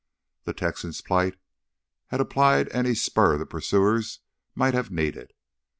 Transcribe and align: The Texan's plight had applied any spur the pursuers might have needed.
The 0.45 0.53
Texan's 0.53 0.99
plight 0.99 1.35
had 2.07 2.19
applied 2.19 2.69
any 2.71 2.95
spur 2.95 3.37
the 3.37 3.45
pursuers 3.45 4.21
might 4.55 4.73
have 4.73 4.89
needed. 4.89 5.31